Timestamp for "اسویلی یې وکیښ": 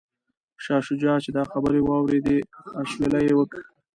2.81-3.65